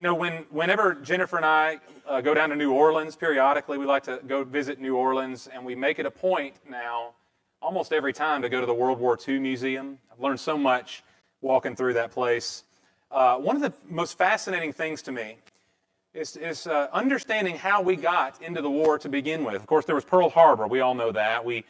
[0.00, 3.84] You know, when, whenever Jennifer and I uh, go down to New Orleans periodically, we
[3.84, 7.14] like to go visit New Orleans, and we make it a point now,
[7.60, 9.98] almost every time, to go to the World War II Museum.
[10.12, 11.02] I've learned so much
[11.40, 12.62] walking through that place.
[13.10, 15.38] Uh, one of the most fascinating things to me
[16.14, 19.56] is, is uh, understanding how we got into the war to begin with.
[19.56, 20.68] Of course, there was Pearl Harbor.
[20.68, 21.44] We all know that.
[21.44, 21.64] We,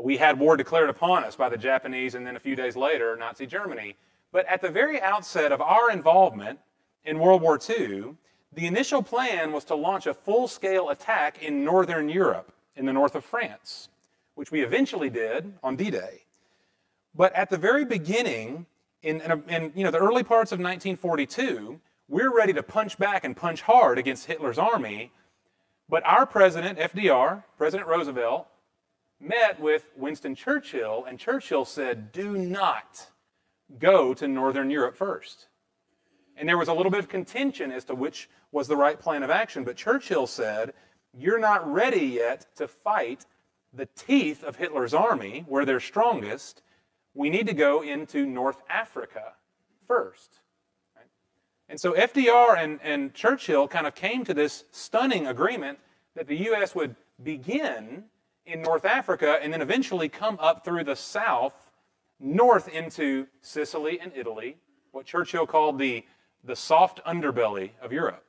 [0.00, 3.14] we had war declared upon us by the Japanese, and then a few days later,
[3.14, 3.94] Nazi Germany.
[4.32, 6.58] But at the very outset of our involvement,
[7.04, 8.14] in World War II,
[8.52, 12.92] the initial plan was to launch a full scale attack in northern Europe, in the
[12.92, 13.88] north of France,
[14.34, 16.22] which we eventually did on D Day.
[17.14, 18.66] But at the very beginning,
[19.02, 23.24] in, in, in, you know, the early parts of 1942, we're ready to punch back
[23.24, 25.12] and punch hard against Hitler's army.
[25.88, 28.46] But our president, FDR, President Roosevelt,
[29.20, 33.08] met with Winston Churchill, and Churchill said, Do not
[33.78, 35.48] go to Northern Europe first.
[36.38, 39.22] And there was a little bit of contention as to which was the right plan
[39.22, 39.64] of action.
[39.64, 40.72] But Churchill said,
[41.12, 43.26] You're not ready yet to fight
[43.72, 46.62] the teeth of Hitler's army, where they're strongest.
[47.14, 49.32] We need to go into North Africa
[49.86, 50.40] first.
[51.68, 55.78] And so FDR and, and Churchill kind of came to this stunning agreement
[56.14, 56.74] that the U.S.
[56.74, 58.04] would begin
[58.46, 61.70] in North Africa and then eventually come up through the south,
[62.18, 64.56] north into Sicily and Italy,
[64.92, 66.04] what Churchill called the
[66.44, 68.24] the soft underbelly of Europe.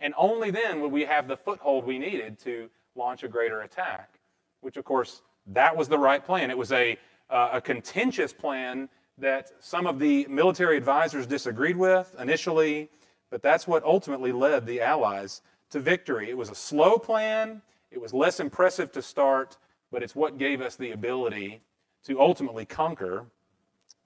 [0.00, 4.18] And only then would we have the foothold we needed to launch a greater attack,
[4.60, 6.50] which, of course, that was the right plan.
[6.50, 6.96] It was a,
[7.30, 8.88] uh, a contentious plan
[9.18, 12.90] that some of the military advisors disagreed with initially,
[13.30, 16.30] but that's what ultimately led the Allies to victory.
[16.30, 19.56] It was a slow plan, it was less impressive to start,
[19.90, 21.60] but it's what gave us the ability
[22.04, 23.26] to ultimately conquer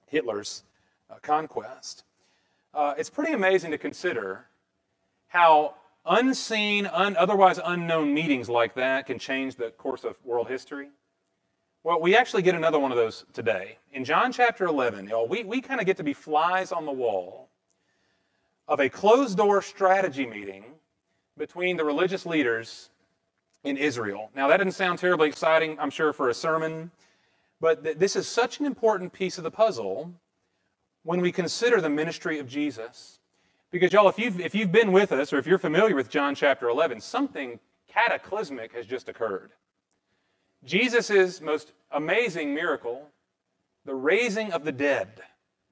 [0.05, 0.63] Hitler's
[1.09, 2.03] uh, conquest
[2.73, 4.45] uh, it's pretty amazing to consider
[5.27, 10.89] how unseen, un, otherwise unknown meetings like that can change the course of world history.
[11.83, 13.77] Well, we actually get another one of those today.
[13.93, 16.91] In John chapter 11, y'all, we, we kind of get to be flies on the
[16.91, 17.49] wall
[18.67, 20.65] of a closed door strategy meeting
[21.37, 22.89] between the religious leaders
[23.63, 24.29] in Israel.
[24.35, 26.91] Now, that doesn't sound terribly exciting, I'm sure, for a sermon,
[27.59, 30.13] but th- this is such an important piece of the puzzle
[31.07, 33.19] when we consider the ministry of Jesus.
[33.71, 36.35] Because, y'all, if you've, if you've been with us or if you're familiar with John
[36.35, 39.51] chapter 11, something cataclysmic has just occurred.
[40.65, 43.07] Jesus' most amazing miracle,
[43.85, 45.21] the raising of the dead,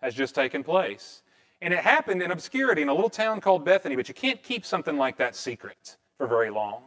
[0.02, 1.22] has just taken place.
[1.62, 4.66] And it happened in obscurity in a little town called Bethany, but you can't keep
[4.66, 6.82] something like that secret for very long.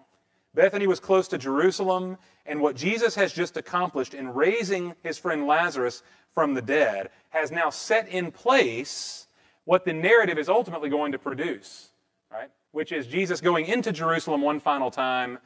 [0.55, 2.17] Bethany was close to Jerusalem,
[2.49, 6.03] and what Jesus has just accomplished in raising his friend Lazarus
[6.35, 9.27] from the dead has now set in place
[9.65, 11.91] what the narrative is ultimately going to produce,
[12.33, 12.51] right?
[12.73, 15.39] Which is Jesus going into Jerusalem one final time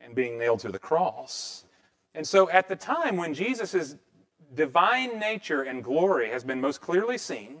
[0.00, 1.64] and being nailed to the cross.
[2.14, 3.96] And so at the time when Jesus'
[4.54, 7.58] divine nature and glory has been most clearly seen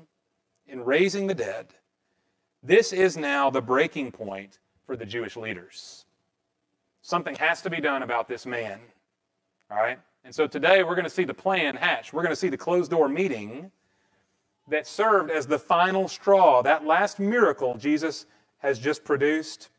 [0.66, 1.66] in raising the dead,
[2.62, 6.06] this is now the breaking point for the Jewish leaders.
[7.08, 8.78] Something has to be done about this man.
[9.70, 9.98] All right?
[10.24, 12.12] And so today we're going to see the plan hatch.
[12.12, 13.70] We're going to see the closed door meeting
[14.68, 18.26] that served as the final straw, that last miracle Jesus
[18.58, 19.70] has just produced.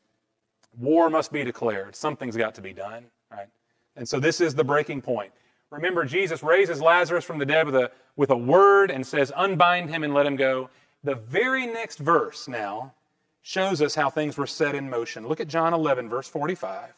[0.79, 1.95] War must be declared.
[1.95, 3.49] Something's got to be done, right?
[3.95, 5.31] And so this is the breaking point.
[5.69, 9.91] Remember, Jesus raises Lazarus from the dead with a, with a word and says, Unbind
[9.91, 10.71] him and let him go.
[11.03, 12.95] The very next verse now
[13.43, 15.27] shows us how things were set in motion.
[15.27, 16.95] Look at John 11, verse 45.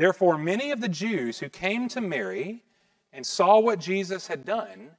[0.00, 2.62] Therefore, many of the Jews who came to Mary
[3.12, 4.92] and saw what Jesus had done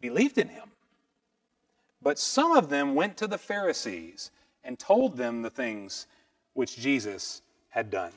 [0.00, 0.70] believed in him.
[2.00, 4.30] But some of them went to the Pharisees
[4.64, 6.06] and told them the things
[6.54, 8.14] which Jesus had done.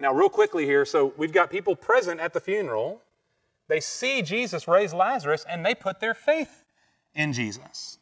[0.00, 3.00] Now, real quickly here, so we've got people present at the funeral.
[3.68, 6.64] They see Jesus raise Lazarus and they put their faith
[7.14, 8.00] in Jesus.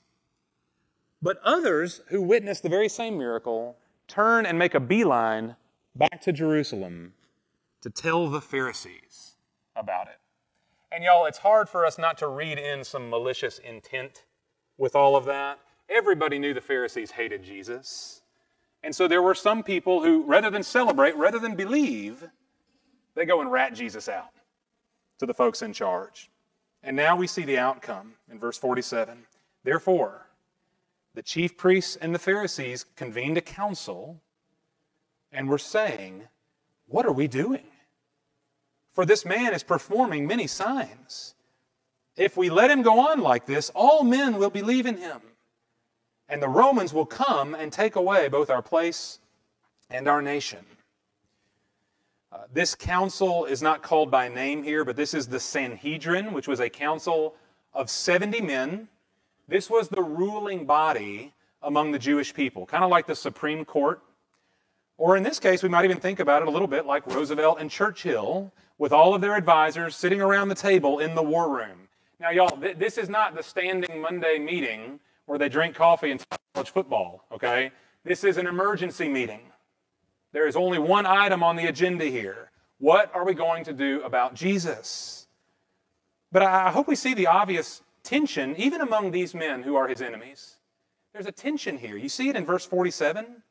[1.21, 3.77] But others who witness the very same miracle
[4.09, 5.57] turn and make a beeline
[5.95, 7.13] back to Jerusalem
[7.83, 9.37] to tell the Pharisees
[9.77, 10.19] about it.
[10.91, 14.25] And y'all, it's hard for us not to read in some malicious intent
[14.79, 15.59] with all of that.
[15.89, 18.23] Everybody knew the Pharisees hated Jesus.
[18.83, 22.29] And so there were some people who, rather than celebrate, rather than believe,
[23.15, 24.33] they go and rat Jesus out
[25.19, 26.31] to the folks in charge.
[26.83, 29.19] And now we see the outcome in verse 47.
[29.65, 30.27] Therefore,
[31.15, 34.21] the chief priests and the Pharisees convened a council
[35.31, 36.25] and were saying,
[36.87, 37.65] What are we doing?
[38.92, 41.34] For this man is performing many signs.
[42.16, 45.21] If we let him go on like this, all men will believe in him.
[46.28, 49.18] and the Romans will come and take away both our place
[49.91, 50.65] and our nation.
[52.33, 56.48] Uh, this council is not called by name here, but this is the Sanhedrin, which
[56.48, 57.34] was a council
[57.74, 58.88] of 70 men.
[59.47, 64.00] This was the ruling body among the Jewish people, kind of like the Supreme Court.
[65.03, 67.59] Or in this case, we might even think about it a little bit like Roosevelt
[67.59, 71.89] and Churchill, with all of their advisors sitting around the table in the war room.
[72.21, 76.25] Now, y'all, th- this is not the standing Monday meeting where they drink coffee and
[76.54, 77.72] watch football, okay?
[78.04, 79.41] This is an emergency meeting.
[80.31, 82.53] There is only one item on the agenda here.
[82.78, 85.27] What are we going to do about Jesus?
[86.31, 90.01] But I hope we see the obvious tension, even among these men who are his
[90.01, 90.59] enemies.
[91.13, 91.97] There's a tension here.
[91.97, 93.43] You see it in verse 47,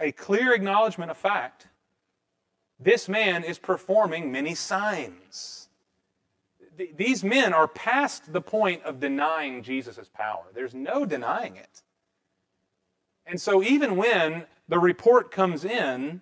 [0.00, 1.68] a clear acknowledgement of fact.
[2.78, 5.68] This man is performing many signs.
[6.96, 10.44] These men are past the point of denying Jesus' power.
[10.54, 11.82] There's no denying it.
[13.24, 16.20] And so, even when the report comes in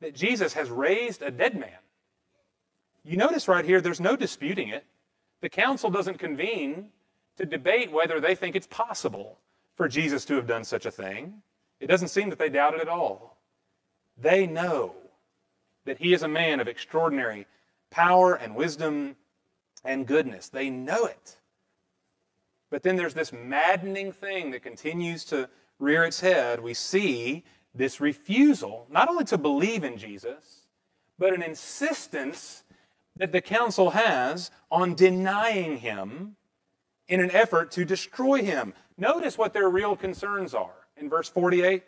[0.00, 1.78] that Jesus has raised a dead man,
[3.02, 4.84] you notice right here, there's no disputing it.
[5.40, 6.90] The council doesn't convene
[7.36, 9.38] to debate whether they think it's possible
[9.74, 11.42] for Jesus to have done such a thing.
[11.84, 13.36] It doesn't seem that they doubt it at all.
[14.16, 14.94] They know
[15.84, 17.46] that he is a man of extraordinary
[17.90, 19.16] power and wisdom
[19.84, 20.48] and goodness.
[20.48, 21.36] They know it.
[22.70, 26.60] But then there's this maddening thing that continues to rear its head.
[26.60, 27.44] We see
[27.74, 30.62] this refusal, not only to believe in Jesus,
[31.18, 32.64] but an insistence
[33.16, 36.36] that the council has on denying him
[37.08, 38.72] in an effort to destroy him.
[38.96, 41.82] Notice what their real concerns are in verse 48.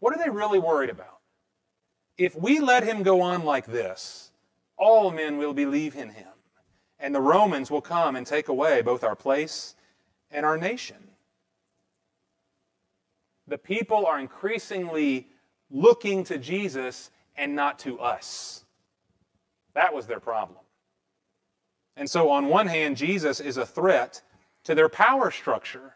[0.00, 1.18] What are they really worried about?
[2.16, 4.30] If we let him go on like this,
[4.76, 6.28] all men will believe in him,
[6.98, 9.74] and the Romans will come and take away both our place
[10.30, 10.96] and our nation.
[13.46, 15.28] The people are increasingly
[15.70, 18.64] looking to Jesus and not to us.
[19.74, 20.58] That was their problem.
[21.96, 24.22] And so, on one hand, Jesus is a threat
[24.64, 25.94] to their power structure.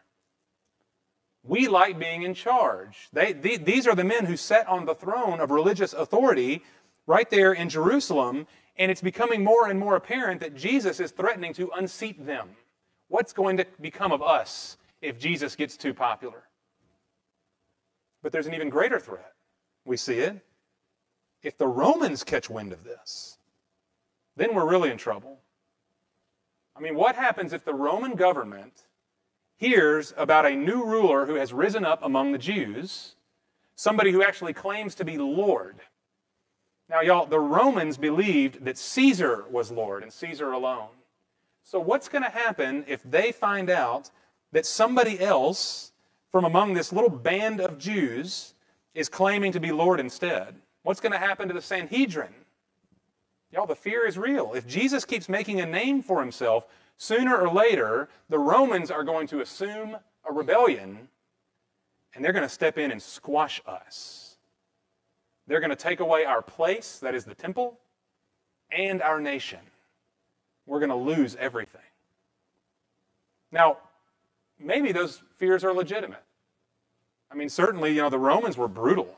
[1.45, 3.09] We like being in charge.
[3.13, 6.63] They, these are the men who sat on the throne of religious authority
[7.07, 8.47] right there in Jerusalem,
[8.77, 12.51] and it's becoming more and more apparent that Jesus is threatening to unseat them.
[13.09, 16.45] What's going to become of us if Jesus gets too popular?
[18.23, 19.33] But there's an even greater threat.
[19.85, 20.41] We see it.
[21.43, 23.37] If the Romans catch wind of this,
[24.37, 25.41] then we're really in trouble.
[26.77, 28.85] I mean, what happens if the Roman government
[29.63, 33.15] hears about a new ruler who has risen up among the Jews,
[33.77, 35.77] somebody who actually claims to be Lord?
[36.91, 40.89] Now, y'all, the Romans believed that Caesar was Lord and Caesar alone.
[41.63, 44.11] So, what's going to happen if they find out
[44.51, 45.93] that somebody else
[46.33, 48.55] from among this little band of Jews
[48.97, 50.57] is claiming to be Lord instead?
[50.83, 52.35] What's going to happen to the Sanhedrin?
[53.53, 54.55] Y'all, the fear is real.
[54.55, 56.67] If Jesus keeps making a name for himself,
[56.97, 59.97] sooner or later, the Romans are going to assume
[60.29, 61.09] a rebellion
[62.15, 64.37] and they're going to step in and squash us.
[65.47, 67.79] They're going to take away our place, that is the temple,
[68.71, 69.59] and our nation.
[70.67, 71.81] We're going to lose everything.
[73.51, 73.79] Now,
[74.59, 76.23] maybe those fears are legitimate.
[77.31, 79.15] I mean, certainly, you know, the Romans were brutal.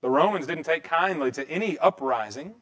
[0.00, 2.54] The Romans didn't take kindly to any uprising.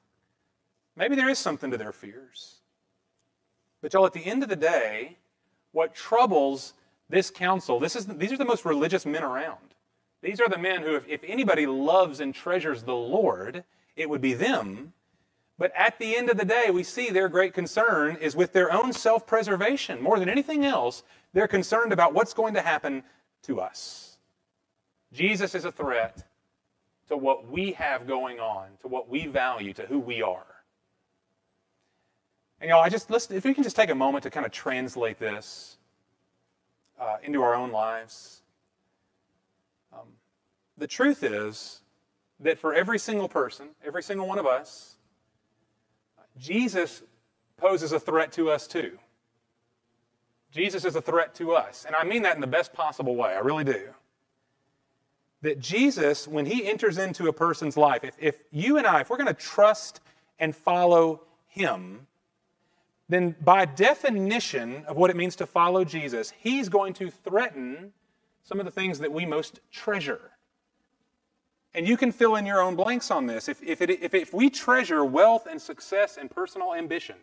[0.97, 2.60] Maybe there is something to their fears.
[3.81, 5.17] But y'all, at the end of the day,
[5.73, 6.75] what troubles
[7.09, 9.75] this council, this is, these are the most religious men around.
[10.23, 13.65] These are the men who, if, if anybody loves and treasures the Lord,
[13.97, 14.93] it would be them.
[15.59, 18.73] But at the end of the day, we see their great concern is with their
[18.73, 20.01] own self preservation.
[20.01, 23.03] More than anything else, they're concerned about what's going to happen
[23.43, 24.19] to us.
[25.13, 26.25] Jesus is a threat
[27.09, 30.47] to what we have going on, to what we value, to who we are.
[32.61, 34.52] And you know, I just if we can just take a moment to kind of
[34.52, 35.79] translate this
[37.00, 38.43] uh, into our own lives.
[39.93, 40.07] Um,
[40.76, 41.81] the truth is
[42.40, 44.97] that for every single person, every single one of us,
[46.38, 47.02] Jesus
[47.57, 48.99] poses a threat to us too.
[50.50, 51.85] Jesus is a threat to us.
[51.87, 53.35] And I mean that in the best possible way.
[53.35, 53.88] I really do.
[55.43, 59.11] That Jesus, when he enters into a person's life, if, if you and I, if
[59.11, 60.00] we're going to trust
[60.38, 62.07] and follow him,
[63.11, 67.93] then by definition of what it means to follow Jesus, he's going to threaten
[68.45, 70.31] some of the things that we most treasure.
[71.75, 73.49] And you can fill in your own blanks on this.
[73.49, 77.17] If, if, it, if, if we treasure wealth and success and personal ambition,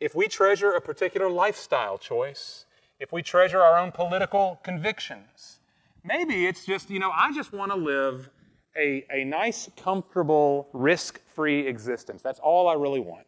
[0.00, 2.66] if we treasure a particular lifestyle choice,
[3.00, 5.58] if we treasure our own political convictions.
[6.04, 8.30] Maybe it's just, you know, I just want to live
[8.76, 12.22] a, a nice, comfortable, risk free existence.
[12.22, 13.26] That's all I really want.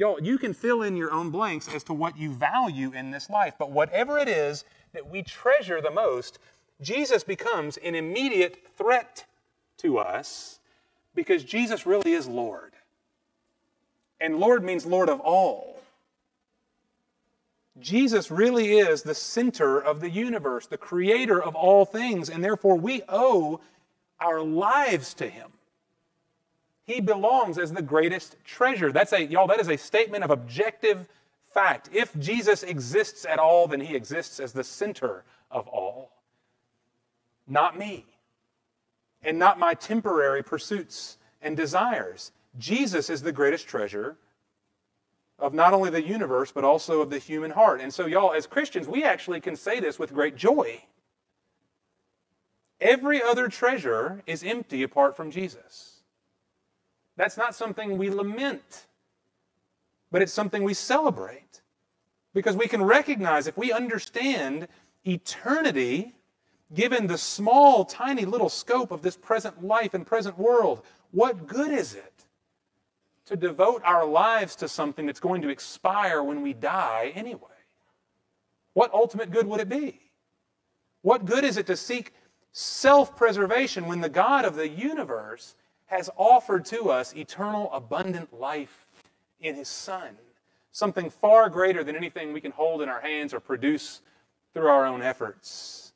[0.00, 3.28] Yo, you can fill in your own blanks as to what you value in this
[3.28, 4.64] life, but whatever it is
[4.94, 6.38] that we treasure the most,
[6.80, 9.26] Jesus becomes an immediate threat
[9.76, 10.58] to us
[11.14, 12.72] because Jesus really is Lord.
[14.22, 15.82] And Lord means Lord of all.
[17.78, 22.78] Jesus really is the center of the universe, the creator of all things, and therefore
[22.78, 23.60] we owe
[24.18, 25.52] our lives to him.
[26.84, 28.90] He belongs as the greatest treasure.
[28.92, 31.08] That's a y'all that is a statement of objective
[31.52, 31.90] fact.
[31.92, 36.12] If Jesus exists at all, then he exists as the center of all.
[37.46, 38.06] Not me.
[39.22, 42.32] And not my temporary pursuits and desires.
[42.58, 44.16] Jesus is the greatest treasure
[45.38, 47.80] of not only the universe, but also of the human heart.
[47.80, 50.82] And so, y'all, as Christians, we actually can say this with great joy.
[52.80, 55.99] Every other treasure is empty apart from Jesus.
[57.20, 58.86] That's not something we lament,
[60.10, 61.60] but it's something we celebrate.
[62.32, 64.68] Because we can recognize if we understand
[65.04, 66.14] eternity,
[66.72, 71.70] given the small, tiny little scope of this present life and present world, what good
[71.70, 72.24] is it
[73.26, 77.60] to devote our lives to something that's going to expire when we die anyway?
[78.72, 80.00] What ultimate good would it be?
[81.02, 82.14] What good is it to seek
[82.52, 85.54] self preservation when the God of the universe
[85.90, 88.86] has offered to us eternal, abundant life
[89.40, 90.16] in His Son?
[90.70, 94.00] Something far greater than anything we can hold in our hands or produce
[94.54, 95.92] through our own efforts.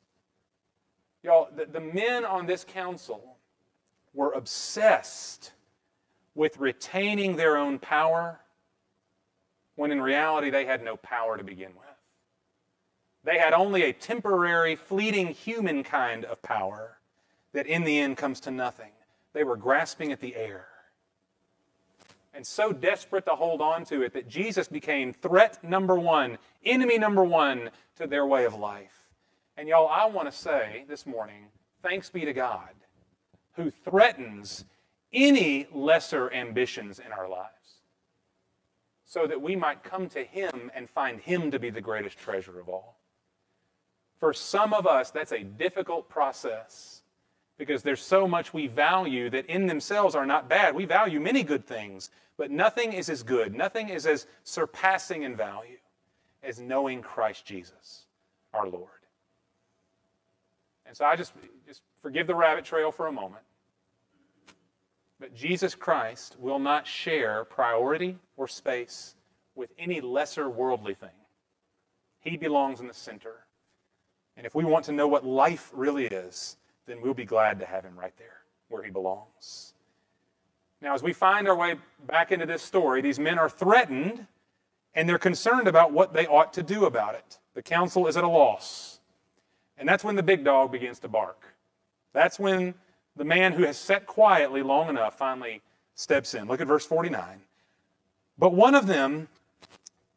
[1.23, 3.37] Y'all, the, the men on this council
[4.13, 5.53] were obsessed
[6.35, 8.39] with retaining their own power
[9.75, 11.85] when in reality they had no power to begin with.
[13.23, 16.97] They had only a temporary, fleeting human kind of power
[17.53, 18.91] that in the end comes to nothing.
[19.35, 20.65] They were grasping at the air.
[22.33, 26.97] And so desperate to hold on to it that Jesus became threat number one, enemy
[26.97, 29.09] number one to their way of life.
[29.57, 31.47] And y'all, I want to say this morning,
[31.83, 32.69] thanks be to God
[33.57, 34.63] who threatens
[35.11, 37.81] any lesser ambitions in our lives
[39.03, 42.57] so that we might come to Him and find Him to be the greatest treasure
[42.57, 42.99] of all.
[44.17, 47.01] For some of us, that's a difficult process
[47.57, 50.75] because there's so much we value that in themselves are not bad.
[50.75, 55.35] We value many good things, but nothing is as good, nothing is as surpassing in
[55.35, 55.77] value
[56.43, 58.05] as knowing Christ Jesus,
[58.53, 58.89] our Lord.
[60.85, 61.33] And so I just,
[61.67, 63.43] just forgive the rabbit trail for a moment.
[65.19, 69.15] But Jesus Christ will not share priority or space
[69.55, 71.09] with any lesser worldly thing.
[72.19, 73.45] He belongs in the center.
[74.35, 77.65] And if we want to know what life really is, then we'll be glad to
[77.65, 79.73] have him right there where he belongs.
[80.81, 81.75] Now, as we find our way
[82.05, 84.27] back into this story, these men are threatened
[84.93, 87.39] and they're concerned about what they ought to do about it.
[87.53, 88.99] The council is at a loss.
[89.77, 91.43] And that's when the big dog begins to bark.
[92.13, 92.73] That's when
[93.15, 95.61] the man who has sat quietly long enough finally
[95.95, 96.47] steps in.
[96.47, 97.41] Look at verse 49.
[98.37, 99.27] But one of them,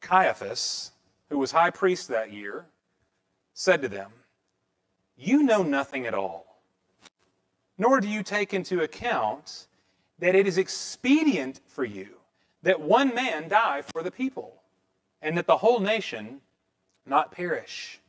[0.00, 0.92] Caiaphas,
[1.28, 2.66] who was high priest that year,
[3.54, 4.10] said to them,
[5.16, 6.47] You know nothing at all,
[7.78, 9.68] nor do you take into account
[10.18, 12.18] that it is expedient for you
[12.62, 14.62] that one man die for the people,
[15.22, 16.40] and that the whole nation
[17.06, 18.00] not perish.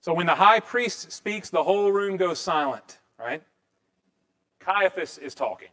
[0.00, 3.42] So when the high priest speaks, the whole room goes silent, right?
[4.58, 5.68] Caiaphas is talking.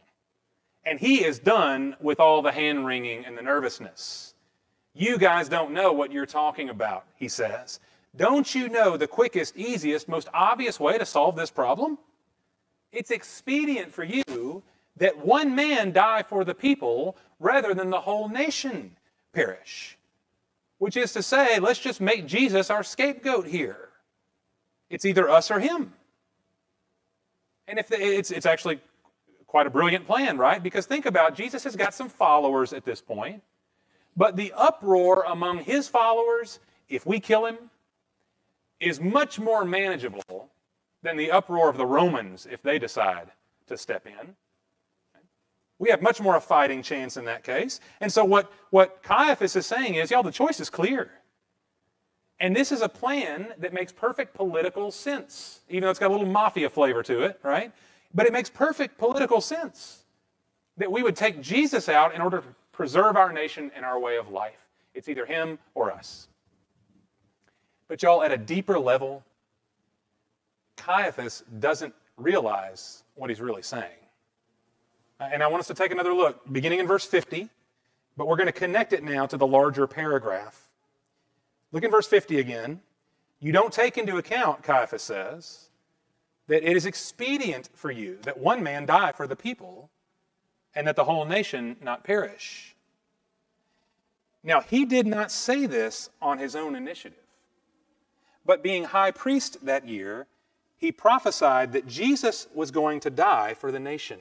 [0.84, 4.34] And he is done with all the hand wringing and the nervousness.
[4.94, 7.80] You guys don't know what you're talking about, he says.
[8.16, 11.98] Don't you know the quickest, easiest, most obvious way to solve this problem?
[12.92, 14.62] It's expedient for you
[14.96, 18.96] that one man die for the people rather than the whole nation
[19.32, 19.96] perish.
[20.78, 23.90] Which is to say, let's just make Jesus our scapegoat here.
[24.88, 25.92] It's either us or him.
[27.68, 28.80] And if the, it's, it's actually
[29.46, 30.62] quite a brilliant plan, right?
[30.62, 33.42] Because think about Jesus has got some followers at this point.
[34.16, 37.58] But the uproar among his followers, if we kill him,
[38.80, 40.50] is much more manageable
[41.02, 43.30] than the uproar of the Romans if they decide
[43.66, 44.34] to step in.
[45.78, 47.80] We have much more a fighting chance in that case.
[48.00, 51.10] And so what, what Caiaphas is saying is, y'all, the choice is clear.
[52.38, 56.12] And this is a plan that makes perfect political sense, even though it's got a
[56.12, 57.72] little mafia flavor to it, right?
[58.12, 60.04] But it makes perfect political sense
[60.76, 64.16] that we would take Jesus out in order to preserve our nation and our way
[64.16, 64.66] of life.
[64.94, 66.28] It's either him or us.
[67.88, 69.22] But, y'all, at a deeper level,
[70.80, 74.00] Caiaphas doesn't realize what he's really saying.
[75.20, 77.48] Uh, and I want us to take another look, beginning in verse 50,
[78.16, 80.68] but we're going to connect it now to the larger paragraph.
[81.72, 82.80] Look in verse 50 again.
[83.40, 85.68] You don't take into account, Caiaphas says,
[86.48, 89.90] that it is expedient for you that one man die for the people
[90.74, 92.74] and that the whole nation not perish.
[94.42, 97.18] Now, he did not say this on his own initiative,
[98.46, 100.26] but being high priest that year,
[100.80, 104.18] he prophesied that Jesus was going to die for the nation.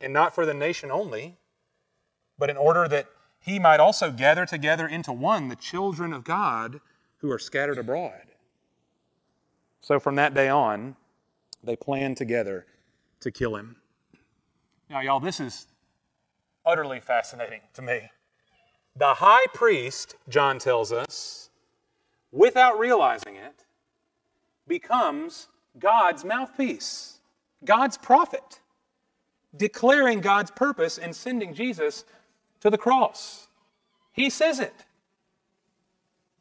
[0.00, 1.36] And not for the nation only,
[2.38, 3.08] but in order that
[3.40, 6.80] he might also gather together into one the children of God
[7.18, 8.22] who are scattered abroad.
[9.80, 10.94] So from that day on,
[11.64, 12.64] they planned together
[13.20, 13.76] to kill him.
[14.88, 15.66] Now, y'all, this is
[16.64, 18.10] utterly fascinating to me.
[18.94, 21.50] The high priest, John tells us,
[22.30, 23.64] without realizing it,
[24.66, 27.18] becomes God's mouthpiece,
[27.64, 28.60] God's prophet,
[29.56, 32.04] declaring God's purpose in sending Jesus
[32.60, 33.48] to the cross.
[34.12, 34.74] He says it.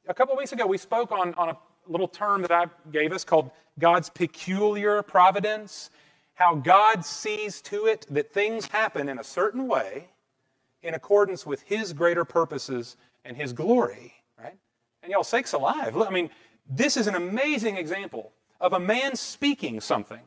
[0.07, 3.23] A couple weeks ago, we spoke on, on a little term that I gave us
[3.23, 5.89] called God's peculiar providence,
[6.33, 10.09] how God sees to it that things happen in a certain way
[10.83, 14.57] in accordance with His greater purposes and His glory, right?
[15.03, 15.95] And y'all, sakes alive.
[15.97, 16.29] I mean,
[16.71, 20.21] this is an amazing example of a man speaking something,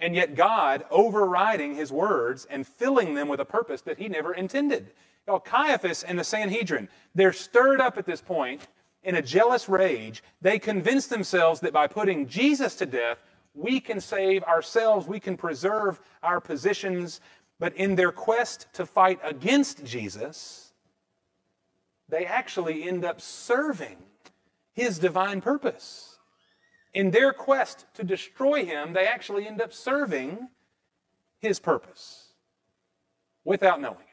[0.00, 4.34] and yet God overriding his words and filling them with a purpose that he never
[4.34, 4.92] intended.
[5.26, 8.66] Y'all, Caiaphas and the Sanhedrin, they're stirred up at this point
[9.04, 10.22] in a jealous rage.
[10.42, 13.18] They convince themselves that by putting Jesus to death,
[13.54, 17.20] we can save ourselves, we can preserve our positions.
[17.60, 20.72] But in their quest to fight against Jesus,
[22.08, 23.96] they actually end up serving
[24.74, 26.18] his divine purpose
[26.94, 30.48] in their quest to destroy him, they actually end up serving
[31.38, 32.32] his purpose
[33.44, 34.06] without knowing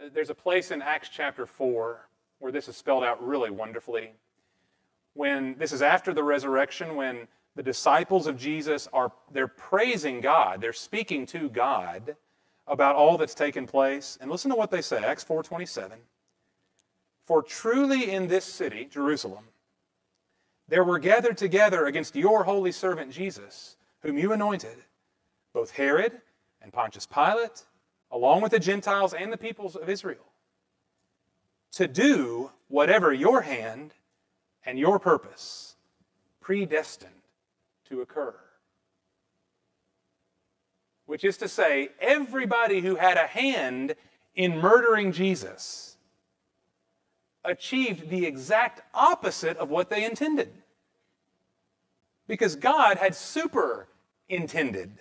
[0.00, 0.14] it.
[0.14, 2.08] There's a place in Acts chapter 4
[2.38, 4.12] where this is spelled out really wonderfully.
[5.14, 10.60] When this is after the resurrection, when the disciples of Jesus are they're praising God,
[10.60, 12.14] they're speaking to God
[12.68, 14.16] about all that's taken place.
[14.20, 15.98] And listen to what they say, Acts 4:27.
[17.28, 19.44] For truly in this city, Jerusalem,
[20.66, 24.78] there were gathered together against your holy servant Jesus, whom you anointed,
[25.52, 26.22] both Herod
[26.62, 27.66] and Pontius Pilate,
[28.10, 30.24] along with the Gentiles and the peoples of Israel,
[31.72, 33.92] to do whatever your hand
[34.64, 35.76] and your purpose
[36.40, 37.12] predestined
[37.90, 38.34] to occur.
[41.04, 43.96] Which is to say, everybody who had a hand
[44.34, 45.97] in murdering Jesus
[47.48, 50.52] achieved the exact opposite of what they intended.
[52.26, 53.88] Because God had super
[54.28, 54.98] intended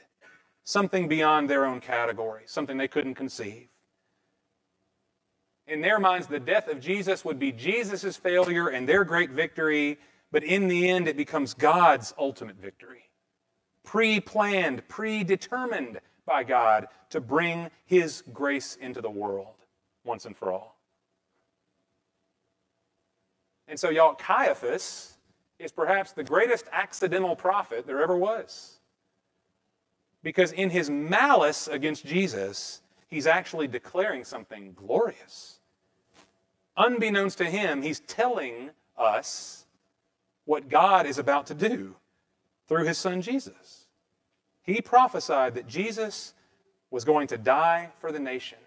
[0.64, 3.68] something beyond their own category, something they couldn't conceive.
[5.68, 10.00] In their minds, the death of Jesus would be Jesus' failure and their great victory,
[10.32, 13.04] but in the end, it becomes God's ultimate victory.
[13.84, 19.56] Pre planned, predetermined by God to bring His grace into the world
[20.06, 20.77] once and for all.
[23.68, 25.18] And so, y'all, Caiaphas
[25.60, 28.80] is perhaps the greatest accidental prophet there ever was.
[30.24, 35.60] Because in his malice against Jesus, he's actually declaring something glorious.
[36.76, 39.66] Unbeknownst to him, he's telling us
[40.46, 41.96] what God is about to do
[42.68, 43.88] through his son Jesus.
[44.64, 46.34] He prophesied that Jesus
[46.92, 48.60] was going to die for the nation,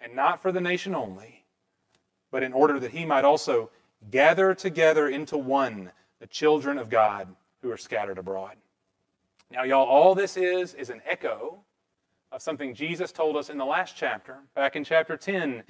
[0.00, 1.44] and not for the nation only,
[2.36, 3.70] but in order that he might also
[4.10, 8.56] gather together into one the children of God who are scattered abroad.
[9.50, 11.60] Now, y'all, all this is is an echo
[12.30, 14.36] of something Jesus told us in the last chapter.
[14.54, 15.62] Back in chapter 10,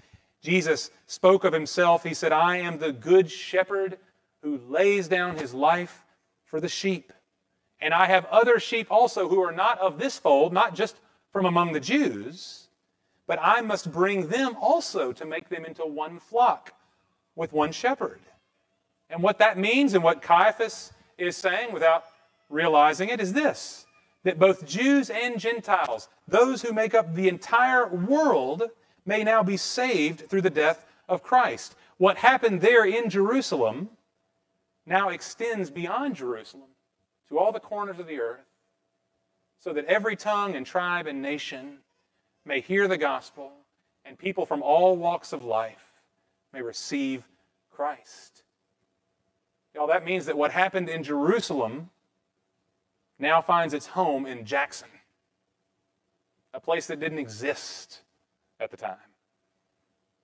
[0.42, 2.02] Jesus spoke of himself.
[2.02, 3.98] He said, I am the good shepherd
[4.42, 6.04] who lays down his life
[6.46, 7.12] for the sheep.
[7.80, 10.96] And I have other sheep also who are not of this fold, not just
[11.30, 12.65] from among the Jews
[13.26, 16.72] but I must bring them also to make them into one flock
[17.34, 18.20] with one shepherd.
[19.10, 22.04] And what that means and what Caiaphas is saying without
[22.48, 23.86] realizing it is this
[24.24, 28.64] that both Jews and Gentiles, those who make up the entire world,
[29.04, 31.76] may now be saved through the death of Christ.
[31.98, 33.88] What happened there in Jerusalem
[34.84, 36.70] now extends beyond Jerusalem
[37.28, 38.44] to all the corners of the earth,
[39.60, 41.78] so that every tongue and tribe and nation
[42.46, 43.52] may hear the gospel,
[44.04, 45.84] and people from all walks of life
[46.52, 47.24] may receive
[47.70, 48.44] Christ.
[49.74, 51.90] Y'all, that means that what happened in Jerusalem
[53.18, 54.88] now finds its home in Jackson,
[56.54, 58.02] a place that didn't exist
[58.60, 58.96] at the time.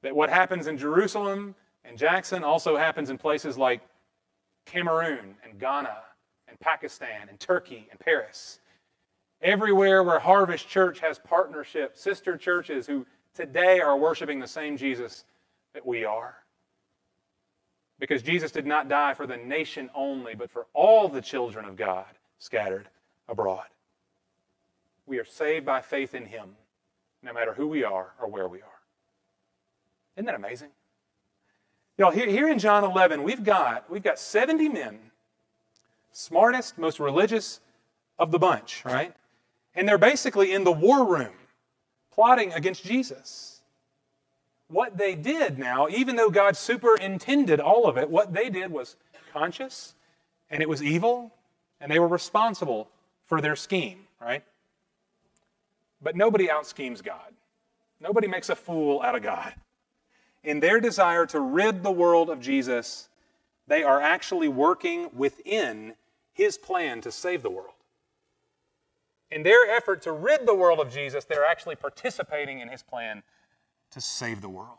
[0.02, 1.54] That what happens in Jerusalem
[1.84, 3.80] and Jackson also happens in places like
[4.64, 5.98] Cameroon and Ghana
[6.48, 8.60] and Pakistan and Turkey and Paris.
[9.42, 15.24] Everywhere where Harvest Church has partnership, sister churches who today are worshiping the same Jesus
[15.74, 16.36] that we are.
[17.98, 21.76] Because Jesus did not die for the nation only, but for all the children of
[21.76, 22.06] God
[22.38, 22.88] scattered
[23.28, 23.66] abroad.
[25.06, 26.50] We are saved by faith in Him,
[27.22, 28.80] no matter who we are or where we are.
[30.16, 30.70] Isn't that amazing?
[31.98, 34.98] Y'all, here, here in John 11, we've got, we've got 70 men,
[36.12, 37.60] smartest, most religious
[38.18, 39.14] of the bunch, right?
[39.74, 41.32] And they're basically in the war room
[42.12, 43.60] plotting against Jesus.
[44.68, 48.96] What they did now, even though God superintended all of it, what they did was
[49.32, 49.94] conscious
[50.50, 51.32] and it was evil
[51.80, 52.88] and they were responsible
[53.26, 54.44] for their scheme, right?
[56.00, 57.32] But nobody out schemes God.
[58.00, 59.54] Nobody makes a fool out of God.
[60.42, 63.08] In their desire to rid the world of Jesus,
[63.68, 65.94] they are actually working within
[66.32, 67.74] his plan to save the world.
[69.32, 73.22] In their effort to rid the world of Jesus, they're actually participating in his plan
[73.90, 74.78] to save the world.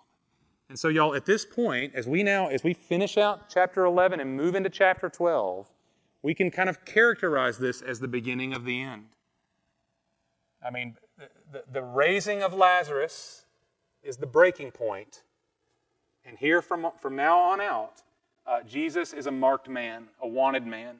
[0.69, 4.19] And so, y'all, at this point, as we now, as we finish out chapter 11
[4.19, 5.69] and move into chapter 12,
[6.21, 9.07] we can kind of characterize this as the beginning of the end.
[10.65, 10.95] I mean,
[11.51, 13.45] the, the raising of Lazarus
[14.01, 15.23] is the breaking point.
[16.25, 18.01] And here from, from now on out,
[18.47, 20.95] uh, Jesus is a marked man, a wanted man.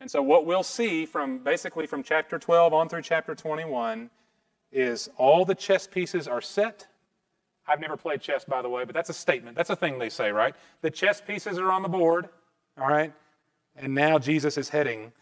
[0.00, 4.10] And so, what we'll see from basically from chapter 12 on through chapter 21
[4.70, 6.86] is all the chess pieces are set.
[7.66, 9.56] I've never played chess, by the way, but that's a statement.
[9.56, 10.54] That's a thing they say, right?
[10.80, 12.28] The chess pieces are on the board,
[12.78, 13.12] all right?
[13.76, 15.12] And now Jesus is heading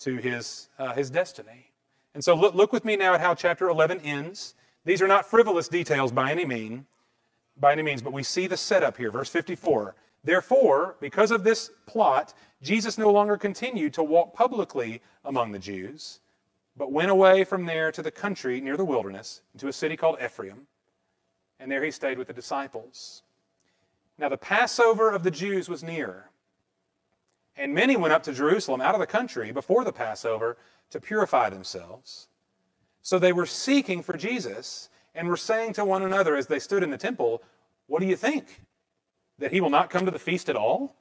[0.00, 1.72] to his, uh, his destiny.
[2.14, 4.54] And so, look, look with me now at how chapter 11 ends.
[4.84, 6.86] These are not frivolous details by any mean,
[7.58, 9.94] by any means, but we see the setup here, verse 54.
[10.24, 16.20] Therefore, because of this plot, Jesus no longer continued to walk publicly among the Jews,
[16.76, 20.18] but went away from there to the country near the wilderness, into a city called
[20.22, 20.66] Ephraim,
[21.60, 23.22] and there he stayed with the disciples.
[24.18, 26.30] Now, the Passover of the Jews was near,
[27.56, 30.56] and many went up to Jerusalem out of the country before the Passover
[30.90, 32.28] to purify themselves.
[33.02, 36.82] So they were seeking for Jesus and were saying to one another as they stood
[36.82, 37.42] in the temple,
[37.86, 38.62] What do you think?
[39.38, 40.96] That he will not come to the feast at all?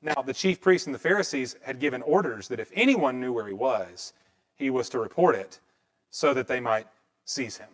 [0.00, 3.46] Now, the chief priests and the Pharisees had given orders that if anyone knew where
[3.46, 4.12] he was,
[4.54, 5.60] he was to report it
[6.10, 6.86] so that they might
[7.24, 7.68] seize him.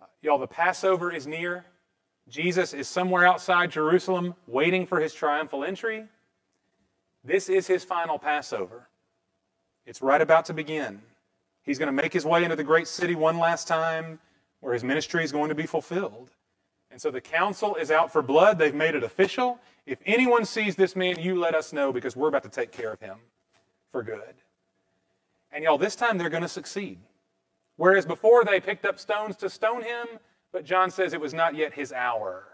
[0.00, 1.64] Uh, y'all, the Passover is near.
[2.28, 6.04] Jesus is somewhere outside Jerusalem waiting for his triumphal entry.
[7.24, 8.88] This is his final Passover.
[9.86, 11.00] It's right about to begin.
[11.62, 14.18] He's going to make his way into the great city one last time
[14.60, 16.30] where his ministry is going to be fulfilled.
[16.90, 18.58] And so the council is out for blood.
[18.58, 19.58] They've made it official.
[19.86, 22.92] If anyone sees this man, you let us know because we're about to take care
[22.92, 23.18] of him
[23.92, 24.34] for good.
[25.52, 26.98] And y'all, this time they're going to succeed.
[27.76, 30.06] Whereas before they picked up stones to stone him,
[30.52, 32.44] but John says it was not yet his hour,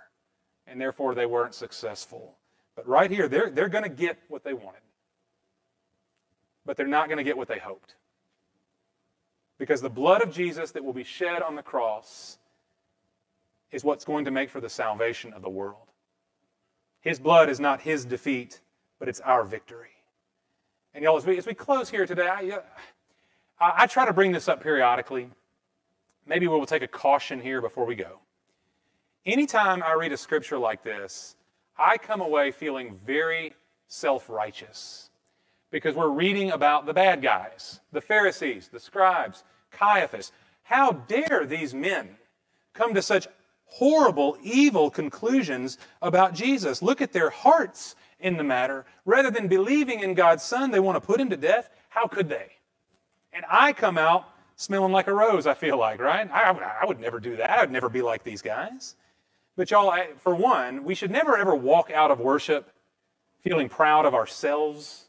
[0.66, 2.36] and therefore they weren't successful.
[2.76, 4.80] But right here, they're, they're going to get what they wanted.
[6.66, 7.94] But they're not going to get what they hoped.
[9.58, 12.38] Because the blood of Jesus that will be shed on the cross
[13.74, 15.88] is what's going to make for the salvation of the world.
[17.00, 18.60] His blood is not his defeat,
[19.00, 19.90] but it's our victory.
[20.94, 22.60] And y'all, as we, as we close here today, I,
[23.60, 25.28] I, I try to bring this up periodically.
[26.24, 28.20] Maybe we'll take a caution here before we go.
[29.26, 31.34] Anytime I read a scripture like this,
[31.76, 33.54] I come away feeling very
[33.88, 35.10] self righteous
[35.72, 40.30] because we're reading about the bad guys, the Pharisees, the scribes, Caiaphas.
[40.62, 42.10] How dare these men
[42.72, 43.26] come to such
[43.66, 46.82] horrible, evil conclusions about Jesus.
[46.82, 48.84] Look at their hearts in the matter.
[49.04, 51.70] Rather than believing in God's Son, they want to put him to death.
[51.88, 52.52] How could they?
[53.32, 56.30] And I come out smelling like a rose, I feel like, right?
[56.30, 56.50] I,
[56.82, 57.50] I would never do that.
[57.50, 58.94] I would never be like these guys.
[59.56, 62.72] But y'all, I, for one, we should never ever walk out of worship
[63.42, 65.06] feeling proud of ourselves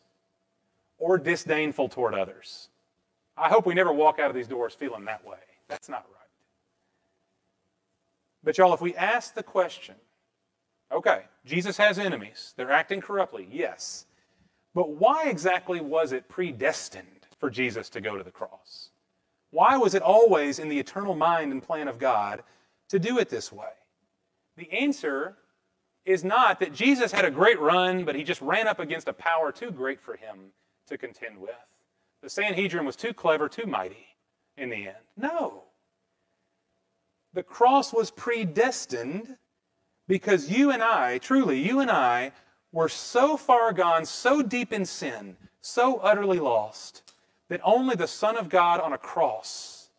[0.97, 2.69] or disdainful toward others.
[3.37, 5.37] I hope we never walk out of these doors feeling that way.
[5.67, 6.24] That's not right.
[8.45, 9.95] But, y'all, if we ask the question,
[10.91, 14.05] okay, Jesus has enemies, they're acting corruptly, yes.
[14.73, 18.91] But why exactly was it predestined for Jesus to go to the cross?
[19.49, 22.43] Why was it always in the eternal mind and plan of God
[22.89, 23.73] to do it this way?
[24.57, 25.37] The answer
[26.05, 29.13] is not that Jesus had a great run, but he just ran up against a
[29.13, 30.51] power too great for him
[30.87, 31.55] to contend with.
[32.21, 34.05] The Sanhedrin was too clever, too mighty
[34.55, 34.97] in the end.
[35.17, 35.63] No.
[37.35, 39.35] The cross was predestined
[40.07, 42.31] because you and I, truly, you and I,
[42.71, 47.13] were so far gone, so deep in sin, so utterly lost,
[47.49, 49.89] that only the Son of God on a cross,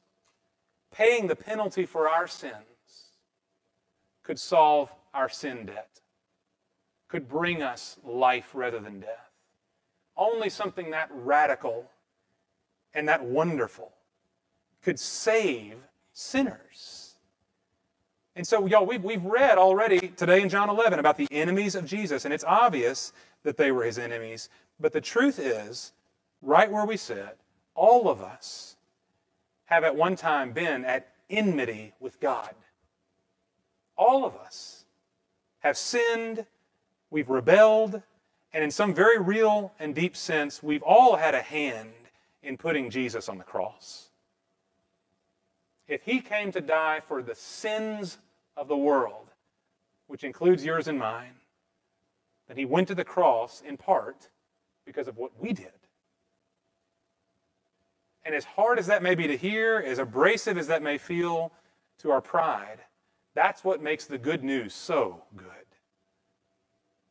[0.90, 2.54] paying the penalty for our sins,
[4.22, 6.00] could solve our sin debt,
[7.06, 9.30] could bring us life rather than death.
[10.16, 11.90] Only something that radical
[12.94, 13.92] and that wonderful
[14.80, 15.76] could save
[16.14, 16.95] sinners.
[18.36, 21.86] And so, y'all, we've, we've read already today in John 11 about the enemies of
[21.86, 24.50] Jesus, and it's obvious that they were his enemies.
[24.78, 25.94] But the truth is,
[26.42, 27.38] right where we sit,
[27.74, 28.76] all of us
[29.64, 32.54] have at one time been at enmity with God.
[33.96, 34.84] All of us
[35.60, 36.44] have sinned,
[37.10, 38.02] we've rebelled,
[38.52, 41.88] and in some very real and deep sense, we've all had a hand
[42.42, 44.10] in putting Jesus on the cross.
[45.88, 48.18] If he came to die for the sins
[48.56, 49.30] of the world,
[50.06, 51.34] which includes yours and mine,
[52.48, 54.28] that he went to the cross in part
[54.84, 55.72] because of what we did.
[58.24, 61.52] And as hard as that may be to hear, as abrasive as that may feel
[61.98, 62.80] to our pride,
[63.34, 65.46] that's what makes the good news so good.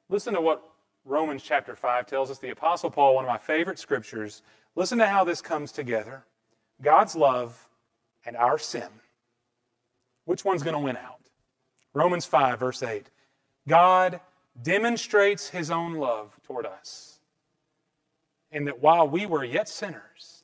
[0.09, 0.63] Listen to what
[1.05, 2.39] Romans chapter 5 tells us.
[2.39, 4.41] The Apostle Paul, one of my favorite scriptures,
[4.75, 6.25] listen to how this comes together
[6.81, 7.69] God's love
[8.25, 8.89] and our sin.
[10.25, 11.24] Which one's going to win out?
[11.95, 13.09] Romans 5, verse 8.
[13.67, 14.19] God
[14.61, 17.19] demonstrates his own love toward us,
[18.51, 20.43] in that while we were yet sinners,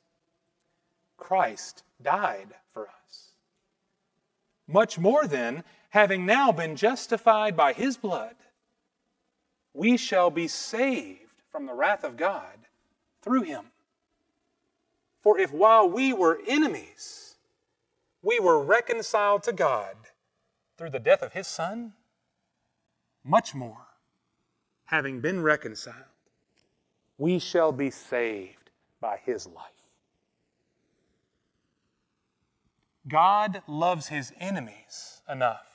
[1.18, 3.34] Christ died for us.
[4.66, 8.34] Much more then, having now been justified by his blood,
[9.74, 12.66] we shall be saved from the wrath of God
[13.20, 13.66] through him.
[15.20, 17.36] For if while we were enemies,
[18.22, 19.96] we were reconciled to God
[20.82, 21.92] through the death of his Son,
[23.22, 23.86] much more,
[24.86, 25.94] having been reconciled,
[27.18, 28.68] we shall be saved
[29.00, 29.62] by his life.
[33.06, 35.68] God loves his enemies enough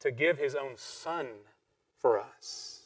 [0.00, 1.26] to give his own Son
[1.98, 2.82] for us.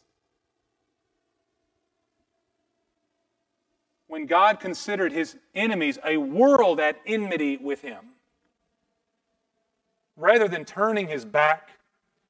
[4.07, 8.14] When God considered his enemies a world at enmity with him,
[10.17, 11.71] rather than turning his back,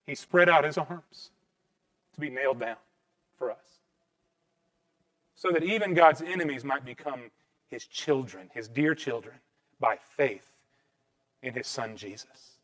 [0.07, 1.31] he spread out his arms
[2.15, 2.77] to be nailed down
[3.39, 3.79] for us.
[5.35, 7.31] So that even God's enemies might become
[7.71, 9.35] his children, his dear children
[9.81, 10.51] by faith
[11.43, 12.55] in his son Jesus.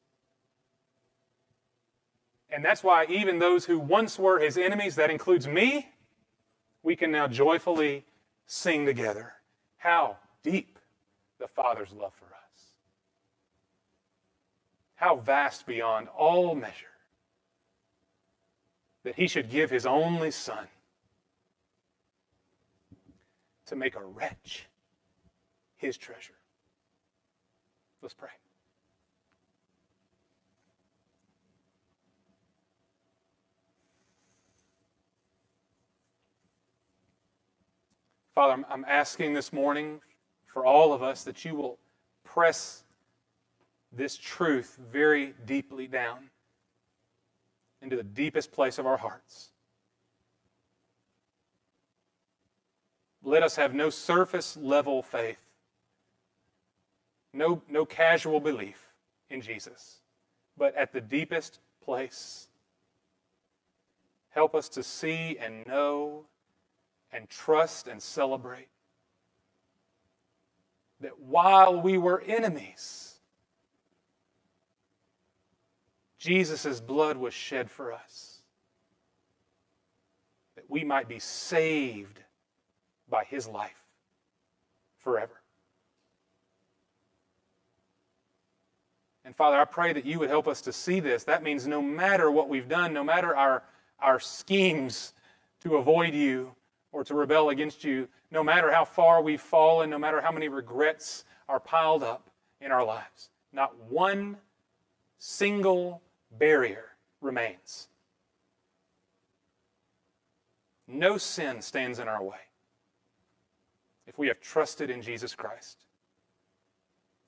[2.53, 5.89] And that's why even those who once were his enemies, that includes me,
[6.83, 8.05] we can now joyfully
[8.47, 9.33] sing together
[9.77, 10.79] how deep
[11.39, 12.40] the Father's love for us.
[15.01, 16.99] How vast beyond all measure
[19.03, 20.69] that he should give his only Son
[23.65, 24.67] to make a wretch
[25.79, 26.35] his treasure.
[28.03, 28.29] Let's pray.
[38.35, 40.03] Father, I'm asking this morning
[40.47, 41.79] for all of us that you will
[42.23, 42.85] press
[43.93, 46.31] this truth very deeply down
[47.83, 49.51] into the deepest place of our hearts.
[53.23, 55.39] Let us have no surface level faith
[57.33, 58.89] no, no casual belief
[59.29, 60.01] in Jesus,
[60.57, 62.49] but at the deepest place.
[64.31, 66.25] Help us to see and know
[67.13, 68.69] and trust and celebrate
[71.01, 73.10] that while we were enemies,
[76.21, 78.43] Jesus' blood was shed for us,
[80.55, 82.21] that we might be saved
[83.09, 83.83] by his life
[84.99, 85.41] forever.
[89.25, 91.25] And Father, I pray that you would help us to see this.
[91.25, 93.63] That means no matter what we've done, no matter our,
[93.99, 95.15] our schemes
[95.63, 96.55] to avoid you
[96.93, 100.49] or to rebel against you, no matter how far we've fallen, no matter how many
[100.49, 102.29] regrets are piled up
[102.61, 104.37] in our lives, not one
[105.19, 106.03] single
[106.39, 106.85] barrier
[107.21, 107.89] remains.
[110.87, 112.39] No sin stands in our way
[114.07, 115.85] if we have trusted in Jesus Christ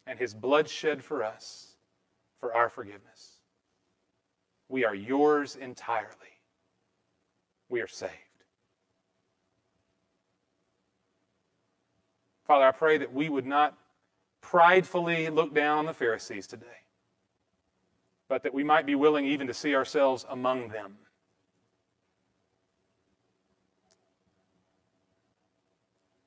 [0.06, 1.76] and his blood shed for us
[2.40, 3.38] for our forgiveness.
[4.68, 6.08] We are yours entirely.
[7.68, 8.12] We are saved.
[12.46, 13.78] Father, I pray that we would not
[14.40, 16.66] pridefully look down on the Pharisees today,
[18.32, 20.96] but that we might be willing even to see ourselves among them.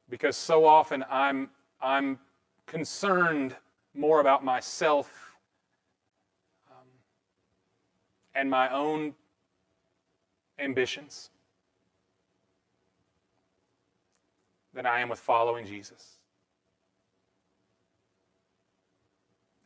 [0.08, 1.50] Because so often I'm,
[1.82, 2.20] I'm
[2.68, 3.56] concerned
[3.96, 5.36] more about myself
[6.70, 6.86] um,
[8.36, 9.16] and my own
[10.60, 11.32] ambitions
[14.76, 16.15] than I am with following Jesus.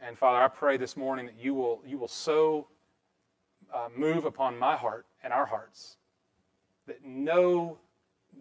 [0.02, 2.68] And Father, I pray this morning that you will, you will so
[3.74, 5.98] uh, move upon my heart and our hearts
[6.88, 7.78] that no,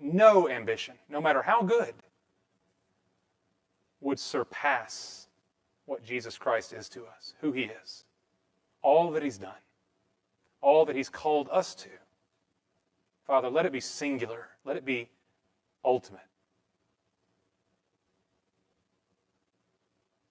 [0.01, 1.95] no ambition, no matter how good,
[4.01, 5.29] would surpass
[5.87, 8.05] what Jesus Christ is to us, who he is,
[8.83, 9.51] all that he's done,
[10.61, 11.89] all that he's called us to.
[13.27, 15.09] Father, let it be singular, let it be
[15.85, 16.21] ultimate.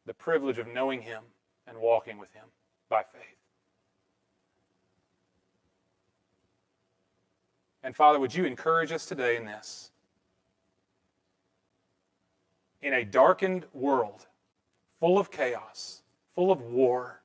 [0.08, 1.22] The privilege of knowing him
[1.68, 2.46] and walking with him
[2.90, 3.38] by faith.
[7.84, 9.92] And Father, would you encourage us today in this?
[12.82, 14.28] In a darkened world,
[15.02, 16.04] full of chaos,
[16.36, 17.22] full of war,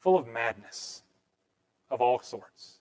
[0.00, 1.02] full of madness
[1.90, 2.78] of all sorts.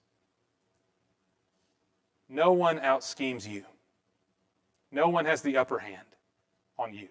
[2.29, 3.65] No one out schemes you.
[4.91, 6.07] No one has the upper hand
[6.79, 7.09] on you.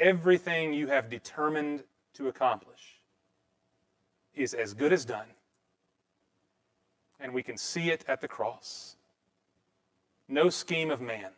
[0.00, 1.84] Everything you have determined
[2.14, 2.98] to accomplish
[4.34, 5.26] is as good as done,
[7.20, 8.96] and we can see it at the cross.
[10.26, 11.30] No scheme of man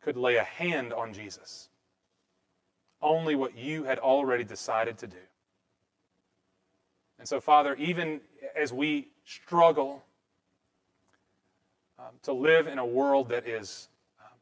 [0.00, 1.68] could lay a hand on Jesus.
[3.02, 5.16] Only what you had already decided to do.
[7.18, 8.20] And so, Father, even
[8.56, 10.02] as we struggle
[11.98, 13.88] um, to live in a world that is
[14.20, 14.32] um,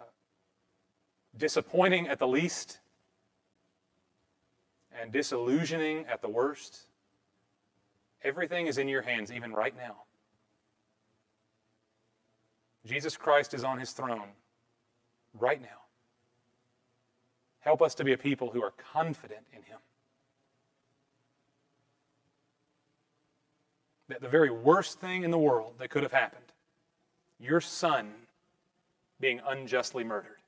[0.00, 2.78] uh, disappointing at the least
[5.00, 6.86] and disillusioning at the worst,
[8.22, 9.96] everything is in your hands, even right now.
[12.86, 14.28] Jesus Christ is on his throne
[15.38, 15.68] right now.
[17.60, 19.78] Help us to be a people who are confident in him.
[24.08, 26.44] That the very worst thing in the world that could have happened,
[27.38, 28.10] your son
[29.20, 30.39] being unjustly murdered,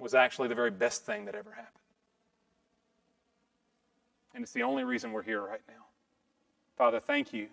[0.00, 1.68] was actually the very best thing that ever happened.
[4.34, 5.84] And it's the only reason we're here right now.
[6.76, 7.48] Father, thank you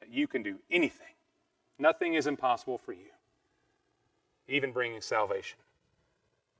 [0.00, 1.12] that you can do anything
[1.82, 3.10] Nothing is impossible for you,
[4.46, 5.58] even bringing salvation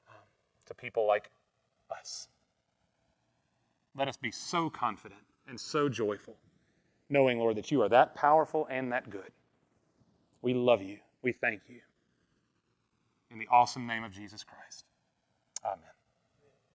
[0.09, 0.16] um,
[0.66, 1.31] to people like
[1.97, 2.27] us.
[3.97, 6.37] Let us be so confident and so joyful,
[7.09, 9.31] knowing, Lord, that you are that powerful and that good.
[10.40, 10.99] We love you.
[11.23, 11.81] We thank you.
[13.31, 14.85] In the awesome name of Jesus Christ.
[15.64, 15.91] Amen.